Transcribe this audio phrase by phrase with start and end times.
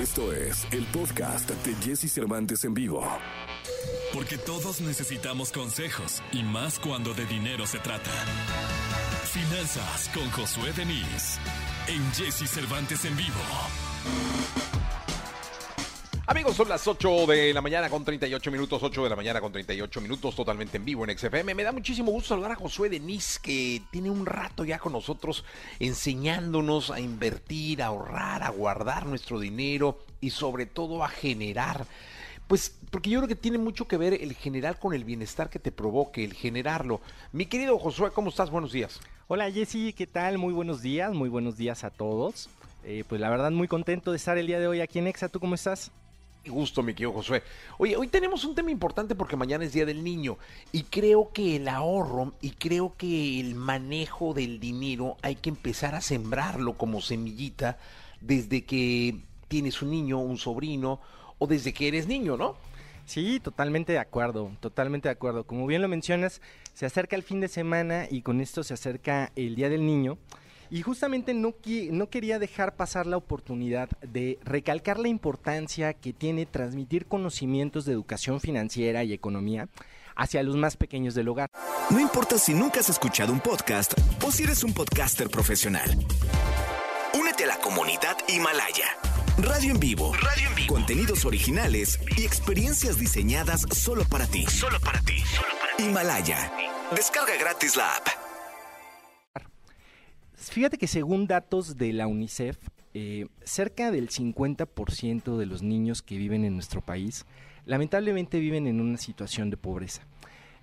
[0.00, 3.04] Esto es el podcast de Jesse Cervantes en vivo.
[4.14, 8.12] Porque todos necesitamos consejos y más cuando de dinero se trata.
[9.24, 11.40] Finanzas con Josué Denis
[11.88, 14.67] en Jesse Cervantes en vivo.
[16.30, 19.50] Amigos, son las 8 de la mañana con 38 minutos, 8 de la mañana con
[19.50, 21.54] 38 minutos, totalmente en vivo en XFM.
[21.54, 25.46] Me da muchísimo gusto saludar a Josué Denis, que tiene un rato ya con nosotros
[25.80, 31.86] enseñándonos a invertir, a ahorrar, a guardar nuestro dinero y sobre todo a generar.
[32.46, 35.58] Pues porque yo creo que tiene mucho que ver el generar con el bienestar que
[35.58, 37.00] te provoque, el generarlo.
[37.32, 38.50] Mi querido Josué, ¿cómo estás?
[38.50, 39.00] Buenos días.
[39.28, 40.36] Hola Jessy, ¿qué tal?
[40.36, 42.50] Muy buenos días, muy buenos días a todos.
[42.84, 45.30] Eh, pues la verdad muy contento de estar el día de hoy aquí en Exa.
[45.30, 45.90] ¿Tú cómo estás?
[46.46, 47.42] Gusto, mi querido Josué.
[47.78, 50.38] Oye, hoy tenemos un tema importante porque mañana es Día del Niño
[50.72, 55.94] y creo que el ahorro y creo que el manejo del dinero hay que empezar
[55.94, 57.78] a sembrarlo como semillita
[58.20, 59.16] desde que
[59.48, 61.00] tienes un niño, un sobrino
[61.38, 62.56] o desde que eres niño, ¿no?
[63.06, 65.44] Sí, totalmente de acuerdo, totalmente de acuerdo.
[65.44, 66.42] Como bien lo mencionas,
[66.74, 70.18] se acerca el fin de semana y con esto se acerca el Día del Niño.
[70.70, 71.54] Y justamente no,
[71.90, 77.92] no quería dejar pasar la oportunidad de recalcar la importancia que tiene transmitir conocimientos de
[77.92, 79.68] educación financiera y economía
[80.14, 81.50] hacia los más pequeños del hogar.
[81.90, 85.88] No importa si nunca has escuchado un podcast o si eres un podcaster profesional.
[87.18, 88.98] Únete a la comunidad Himalaya.
[89.38, 90.12] Radio en vivo.
[90.14, 90.74] Radio en vivo.
[90.74, 94.44] Contenidos originales y experiencias diseñadas solo para ti.
[94.46, 95.20] Solo para ti.
[95.20, 95.84] Solo para ti.
[95.84, 96.52] Himalaya.
[96.90, 98.17] Descarga gratis la app.
[100.50, 102.56] Fíjate que según datos de la UNICEF,
[102.94, 107.26] eh, cerca del 50% de los niños que viven en nuestro país
[107.66, 110.02] lamentablemente viven en una situación de pobreza.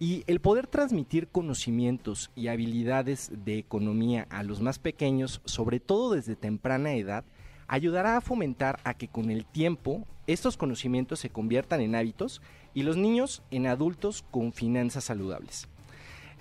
[0.00, 6.14] Y el poder transmitir conocimientos y habilidades de economía a los más pequeños, sobre todo
[6.14, 7.24] desde temprana edad,
[7.68, 12.42] ayudará a fomentar a que con el tiempo estos conocimientos se conviertan en hábitos
[12.74, 15.68] y los niños en adultos con finanzas saludables.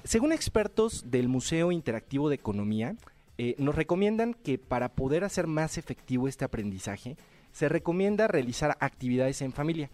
[0.04, 2.96] Según expertos del Museo Interactivo de Economía,
[3.38, 7.18] eh, nos recomiendan que para poder hacer más efectivo este aprendizaje,
[7.52, 9.90] se recomienda realizar actividades en familia.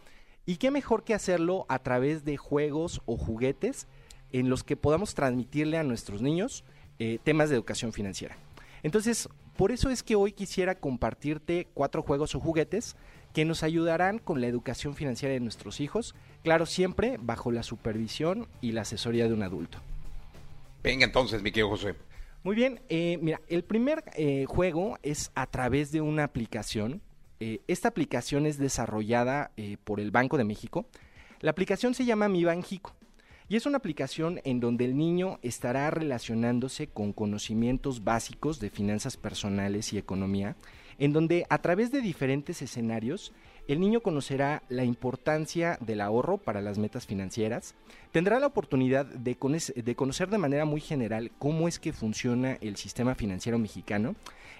[0.45, 3.87] Y qué mejor que hacerlo a través de juegos o juguetes
[4.31, 6.63] en los que podamos transmitirle a nuestros niños
[6.99, 8.37] eh, temas de educación financiera.
[8.81, 12.95] Entonces, por eso es que hoy quisiera compartirte cuatro juegos o juguetes
[13.33, 18.47] que nos ayudarán con la educación financiera de nuestros hijos, claro, siempre bajo la supervisión
[18.61, 19.79] y la asesoría de un adulto.
[20.83, 21.95] Venga entonces, mi querido José.
[22.43, 27.01] Muy bien, eh, mira, el primer eh, juego es a través de una aplicación.
[27.39, 29.51] Eh, esta aplicación es desarrollada
[29.85, 30.85] por el Banco de México.
[31.39, 32.93] La aplicación se llama Mi Banjico
[33.47, 39.15] y es una aplicación en donde el niño estará relacionándose con conocimientos básicos de finanzas
[39.15, 40.57] personales y economía,
[40.99, 43.31] en donde a través de diferentes escenarios
[43.67, 47.75] el niño conocerá la importancia del ahorro para las metas financieras,
[48.11, 49.35] tendrá la oportunidad de,
[49.95, 54.15] conocer de manera muy general cómo es que funciona el sistema financiero mexicano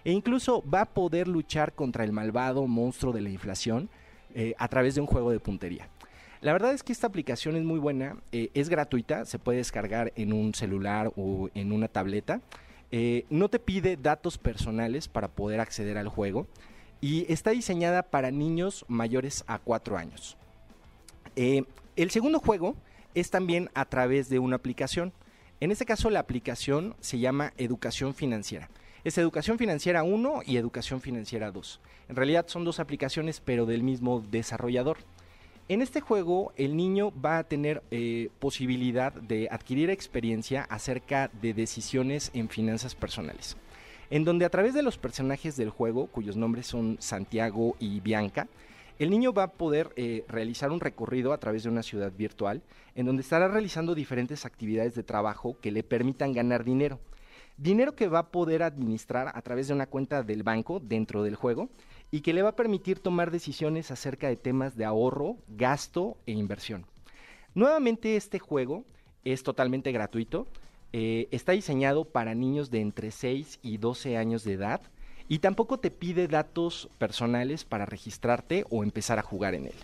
[0.06, 3.90] e incluso va a poder luchar contra el malvado monstruo de la inflación
[4.36, 5.90] eh, a través de un juego de puntería.
[6.42, 10.12] La verdad es que esta aplicación es muy buena, eh, es gratuita, se puede descargar
[10.16, 12.42] en un celular o en una tableta.
[12.92, 16.48] Eh, no te pide datos personales para poder acceder al juego
[17.04, 20.38] y está diseñada para niños mayores a 4 años.
[21.36, 21.66] Eh,
[21.98, 22.78] el segundo juego
[23.14, 25.12] es también a través de una aplicación.
[25.60, 28.70] En este caso la aplicación se llama Educación Financiera.
[29.04, 31.82] Es Educación Financiera 1 y Educación Financiera 2.
[32.08, 34.96] En realidad son dos aplicaciones pero del mismo desarrollador.
[35.68, 41.54] En este juego el niño va a tener eh, posibilidad de adquirir experiencia acerca de
[41.54, 43.58] decisiones en finanzas personales
[44.14, 48.48] en donde a través de los personajes del juego, cuyos nombres son Santiago y Bianca,
[49.00, 52.62] el niño va a poder eh, realizar un recorrido a través de una ciudad virtual,
[52.94, 57.00] en donde estará realizando diferentes actividades de trabajo que le permitan ganar dinero.
[57.58, 61.36] Dinero que va a poder administrar a través de una cuenta del banco dentro del
[61.36, 61.70] juego
[62.12, 66.34] y que le va a permitir tomar decisiones acerca de temas de ahorro, gasto e
[66.34, 66.86] inversión.
[67.56, 68.86] Nuevamente este juego
[69.24, 70.46] es totalmente gratuito,
[70.94, 74.82] eh, está diseñado para niños de entre 6 y 12 años de edad
[75.28, 79.76] y tampoco te pide datos personales para registrarte o empezar a jugar en él.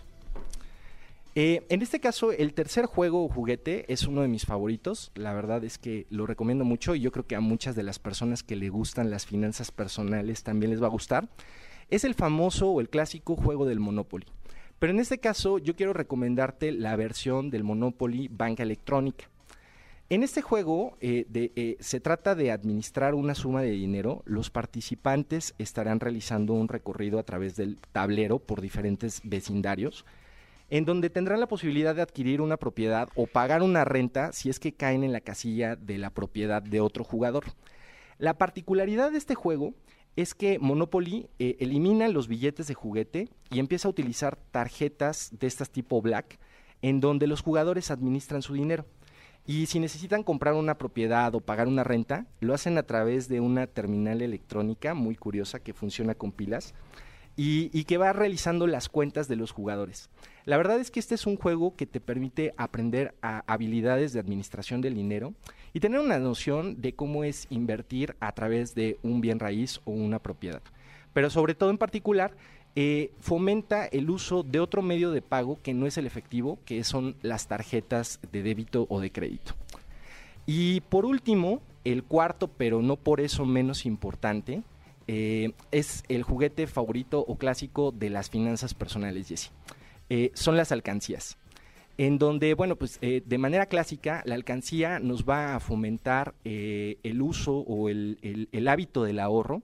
[1.34, 5.12] Eh, en este caso, el tercer juego o juguete es uno de mis favoritos.
[5.14, 7.98] La verdad es que lo recomiendo mucho y yo creo que a muchas de las
[7.98, 11.28] personas que le gustan las finanzas personales también les va a gustar.
[11.88, 14.26] Es el famoso o el clásico juego del Monopoly.
[14.78, 19.28] Pero en este caso yo quiero recomendarte la versión del Monopoly Banca Electrónica.
[20.12, 24.24] En este juego eh, eh, se trata de administrar una suma de dinero.
[24.26, 30.04] Los participantes estarán realizando un recorrido a través del tablero por diferentes vecindarios,
[30.68, 34.58] en donde tendrán la posibilidad de adquirir una propiedad o pagar una renta si es
[34.58, 37.44] que caen en la casilla de la propiedad de otro jugador.
[38.18, 39.74] La particularidad de este juego
[40.16, 45.46] es que Monopoly eh, elimina los billetes de juguete y empieza a utilizar tarjetas de
[45.46, 46.40] estas tipo black,
[46.82, 48.86] en donde los jugadores administran su dinero.
[49.46, 53.40] Y si necesitan comprar una propiedad o pagar una renta, lo hacen a través de
[53.40, 56.74] una terminal electrónica muy curiosa que funciona con pilas
[57.36, 60.10] y, que va realizando las cuentas de los jugadores.
[60.44, 64.82] La verdad es que este es un juego que te permite aprender habilidades de administración
[64.82, 65.32] del dinero
[65.72, 69.92] y tener una noción de cómo es invertir a través de un bien raíz o
[69.92, 70.62] una propiedad.
[71.12, 72.36] Pero sobre todo en particular,
[72.76, 76.84] eh, fomenta el uso de otro medio de pago que no es el efectivo, que
[76.84, 79.54] son las tarjetas de débito o de crédito.
[80.46, 84.62] Y por último, el cuarto, pero no por eso menos importante,
[85.08, 89.50] eh, es el juguete favorito o clásico de las finanzas personales, Jesse.
[90.08, 91.38] Eh, son las alcancías.
[91.98, 97.58] En donde, bueno, pues de manera clásica, la alcancía nos va a fomentar el uso
[97.58, 99.60] o el hábito del ahorro.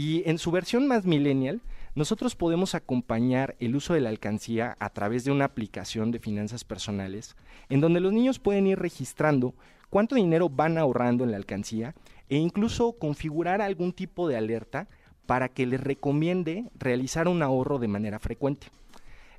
[0.00, 1.60] Y en su versión más millennial,
[1.96, 6.62] nosotros podemos acompañar el uso de la alcancía a través de una aplicación de finanzas
[6.62, 7.34] personales,
[7.68, 9.54] en donde los niños pueden ir registrando
[9.90, 11.96] cuánto dinero van ahorrando en la alcancía
[12.28, 14.86] e incluso configurar algún tipo de alerta
[15.26, 18.68] para que les recomiende realizar un ahorro de manera frecuente.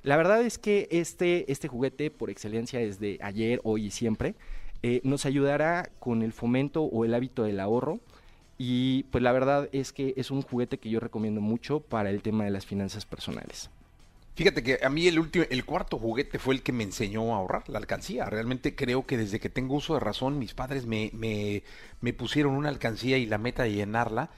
[0.02, 4.34] La verdad es que este, este juguete, por excelencia desde ayer, hoy y siempre,
[4.82, 8.00] eh, nos ayudará con el fomento o el hábito del ahorro.
[8.62, 12.20] Y pues la verdad es que es un juguete que yo recomiendo mucho para el
[12.20, 13.70] tema de las finanzas personales.
[14.34, 17.38] Fíjate que a mí el último, el cuarto juguete fue el que me enseñó a
[17.38, 18.26] ahorrar, la alcancía.
[18.26, 21.62] Realmente creo que desde que tengo uso de razón, mis padres me, me,
[22.02, 24.28] me pusieron una alcancía y la meta de llenarla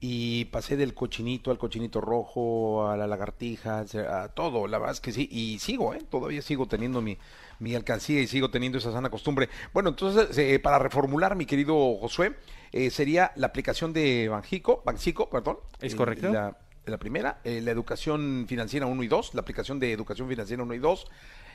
[0.00, 5.00] y pasé del cochinito al cochinito rojo, a la lagartija, a todo, la verdad es
[5.00, 6.02] que sí, y sigo, ¿eh?
[6.10, 7.16] todavía sigo teniendo mi,
[7.58, 9.48] mi alcancía y sigo teniendo esa sana costumbre.
[9.72, 12.36] Bueno, entonces, eh, para reformular, mi querido Josué,
[12.72, 15.58] eh, sería la aplicación de Banjico, Banxico, perdón.
[15.80, 16.30] Es correcto.
[16.30, 16.56] La,
[16.86, 20.74] la primera, eh, la educación financiera 1 y 2, la aplicación de educación financiera 1
[20.74, 21.06] y 2.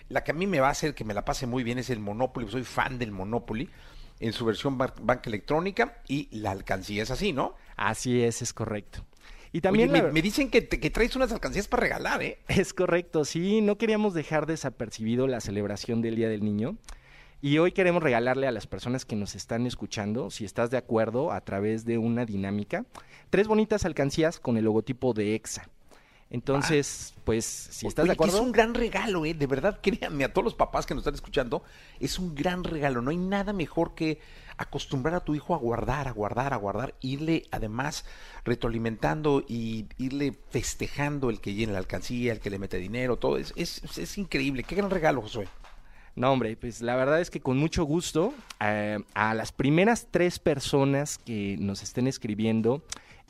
[0.10, 1.92] La que a mí me va a hacer que me la pase muy bien es
[1.92, 3.70] el Monopoly, soy fan del Monopoly
[4.20, 7.56] en su versión banca electrónica y la alcancía es así, ¿no?
[7.76, 9.06] Así es, es correcto.
[9.52, 12.40] Y también Oye, me, me, dicen que, te, que, traes unas alcancías para regalar, ¿eh?
[12.48, 16.78] Es correcto, sí, no queríamos dejar desapercibido la celebración del Día del Niño.
[17.42, 21.32] Y hoy queremos regalarle a las personas que nos están escuchando, si estás de acuerdo,
[21.32, 22.86] a través de una dinámica,
[23.30, 25.70] tres bonitas alcancías con el logotipo de EXA.
[26.32, 27.22] Entonces, ah.
[27.26, 28.38] pues, si estás Oye, de acuerdo.
[28.38, 29.34] Es un gran regalo, ¿eh?
[29.34, 31.64] De verdad, créanme, a todos los papás que nos están escuchando,
[32.00, 33.02] es un gran regalo.
[33.02, 34.20] No hay nada mejor que
[34.58, 38.06] acostumbrar a tu hijo a guardar, a guardar, a guardar, irle además
[38.44, 43.38] retroalimentando y irle festejando el que llene la alcancía, el que le mete dinero, todo.
[43.38, 44.64] Es, es, es increíble.
[44.64, 45.48] Qué gran regalo, Josué.
[46.16, 50.38] No, hombre, pues la verdad es que con mucho gusto eh, a las primeras tres
[50.38, 52.84] personas que nos estén escribiendo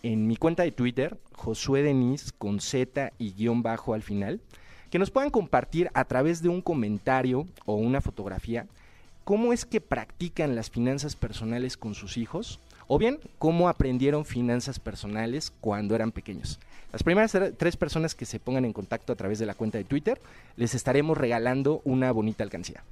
[0.04, 4.40] en mi cuenta de Twitter, Josué Denis con Z y guion bajo al final,
[4.90, 8.66] que nos puedan compartir a través de un comentario o una fotografía
[9.30, 14.80] cómo es que practican las finanzas personales con sus hijos o bien cómo aprendieron finanzas
[14.80, 16.60] personales cuando eran pequeños.
[16.92, 19.84] Las primeras tres personas que se pongan en contacto a través de la cuenta de
[19.84, 20.20] Twitter,
[20.58, 22.84] les estaremos regalando una bonita alcancía.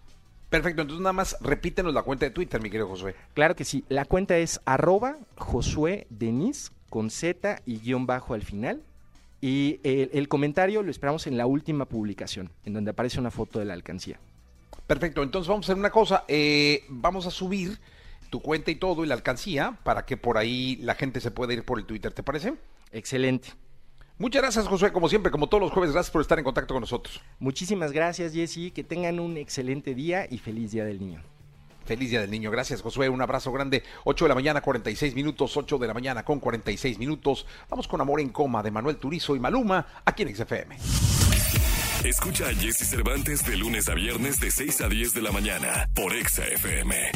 [0.50, 3.16] Perfecto, entonces nada más repítenos la cuenta de Twitter, mi querido Josué.
[3.34, 8.44] Claro que sí, la cuenta es arroba Josué Denis con Z y guion bajo al
[8.44, 8.82] final.
[9.40, 13.60] Y el, el, comentario lo esperamos en la última publicación, en donde aparece una foto
[13.60, 14.20] de la alcancía.
[14.88, 17.78] Perfecto, entonces vamos a hacer una cosa, eh, vamos a subir
[18.30, 21.54] tu cuenta y todo y la alcancía para que por ahí la gente se pueda
[21.54, 22.56] ir por el Twitter, ¿te parece?
[22.92, 23.50] Excelente.
[24.20, 26.82] Muchas gracias, Josué, como siempre, como todos los jueves, gracias por estar en contacto con
[26.82, 27.22] nosotros.
[27.40, 31.22] Muchísimas gracias, Jesse, que tengan un excelente día y feliz Día del Niño.
[31.86, 32.52] Feliz Día del Niño.
[32.52, 33.10] Gracias, Josué.
[33.10, 33.84] Un abrazo grande.
[34.04, 35.56] 8 de la mañana, 46 minutos.
[35.56, 37.46] 8 de la mañana con 46 minutos.
[37.70, 40.78] Vamos con Amor en Coma de Manuel Turizo y Maluma aquí en XFM.
[42.04, 45.90] Escucha a Jesse Cervantes de lunes a viernes de 6 a 10 de la mañana
[45.94, 47.12] por XFM.